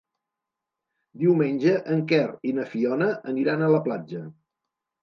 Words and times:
Diumenge 1.25 1.75
en 1.97 2.03
Quer 2.13 2.25
i 2.53 2.57
na 2.61 2.67
Fiona 2.73 3.13
aniran 3.35 3.67
a 3.69 3.73
la 3.79 3.85
platja. 3.91 4.27